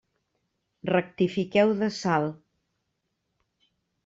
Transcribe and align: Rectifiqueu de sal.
Rectifiqueu 0.93 1.75
de 1.83 1.91
sal. 2.01 2.25